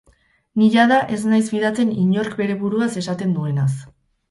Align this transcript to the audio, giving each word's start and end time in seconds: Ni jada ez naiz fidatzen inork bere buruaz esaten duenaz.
Ni 0.61 0.69
jada 0.75 0.97
ez 1.17 1.19
naiz 1.33 1.45
fidatzen 1.57 1.93
inork 2.05 2.35
bere 2.41 2.59
buruaz 2.65 2.91
esaten 3.05 3.39
duenaz. 3.39 3.71